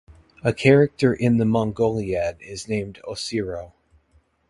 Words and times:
A 0.43 0.51
character 0.51 1.13
in 1.13 1.37
The 1.37 1.45
Mongoliad 1.45 2.37
is 2.41 2.67
named 2.67 2.99
Ocyrhoe. 3.07 3.73